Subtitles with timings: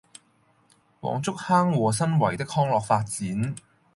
[0.99, 3.53] 黃竹坑和新圍的康樂發展